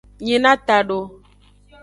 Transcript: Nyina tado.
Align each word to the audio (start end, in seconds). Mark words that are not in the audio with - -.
Nyina 0.25 0.51
tado. 0.67 0.97